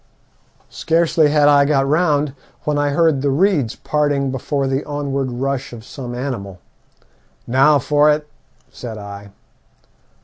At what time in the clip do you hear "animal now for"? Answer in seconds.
6.15-8.09